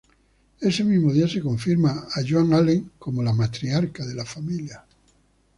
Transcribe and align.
Ese 0.61 0.83
mismo 0.83 1.13
día 1.13 1.27
se 1.27 1.41
confirma 1.41 1.91
a 2.11 2.21
Joan 2.27 2.53
Allen 2.55 2.91
como 2.97 3.21
la 3.21 3.33
matriarca 3.33 4.03
de 4.03 4.15
la 4.15 4.25
familia. 4.25 4.83